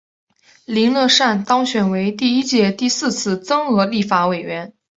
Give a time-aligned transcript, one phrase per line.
[0.65, 4.73] 林乐善当选为第一届第四次增额立法委员。